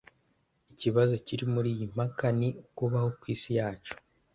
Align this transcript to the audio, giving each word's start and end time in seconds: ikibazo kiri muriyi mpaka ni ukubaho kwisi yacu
ikibazo 0.71 1.13
kiri 1.25 1.45
muriyi 1.53 1.83
mpaka 1.93 2.25
ni 2.39 2.49
ukubaho 2.63 3.09
kwisi 3.19 3.49
yacu 3.59 3.93